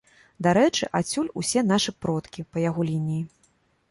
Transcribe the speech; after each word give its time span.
Дарэчы, 0.45 0.87
адсюль 0.99 1.27
усе 1.41 1.63
нашы 1.73 1.91
продкі 2.05 2.45
па 2.53 2.57
яго 2.69 2.81
лініі. 2.91 3.21